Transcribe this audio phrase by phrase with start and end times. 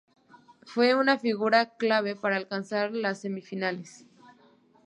[0.65, 4.07] Fue una figura clave para alcanzar las semifinales.